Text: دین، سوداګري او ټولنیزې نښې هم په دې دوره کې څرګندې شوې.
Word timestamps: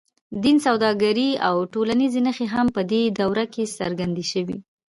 دین، 0.43 0.57
سوداګري 0.67 1.29
او 1.47 1.55
ټولنیزې 1.73 2.21
نښې 2.25 2.45
هم 2.53 2.67
په 2.75 2.81
دې 2.91 3.01
دوره 3.19 3.43
کې 3.53 3.63
څرګندې 3.79 4.25
شوې. 4.31 4.57